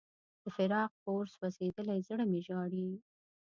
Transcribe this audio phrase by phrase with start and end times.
[0.43, 2.89] د فراق په اور سوځېدلی زړه مې ژاړي.